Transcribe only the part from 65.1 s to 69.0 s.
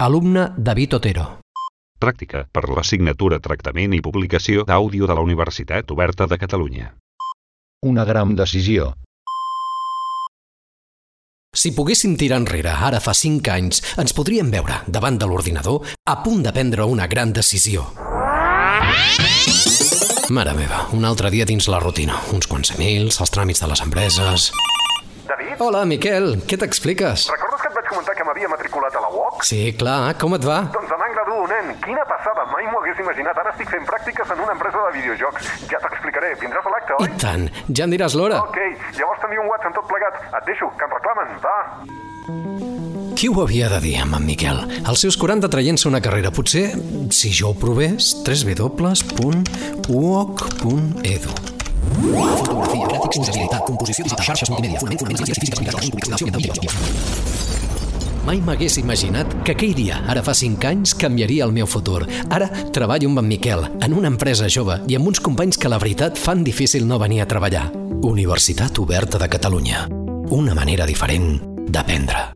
companys que la veritat fan difícil no venir a treballar. Universitat